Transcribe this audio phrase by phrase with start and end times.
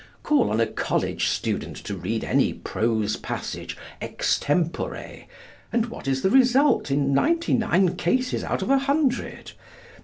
[0.23, 5.25] Call on a college student to read any prose passage extempore,
[5.71, 9.51] and what is the result in ninety nine cases out of a hundred?